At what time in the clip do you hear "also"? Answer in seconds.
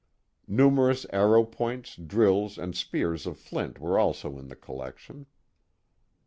3.99-4.39